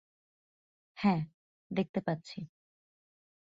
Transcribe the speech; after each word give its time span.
হ্যাঁ, 0.97 1.21
দেখতে 1.71 1.99
পাচ্ছি। 2.01 2.39